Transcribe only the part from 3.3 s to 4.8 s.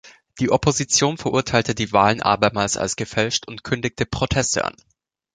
und kündigte Proteste an.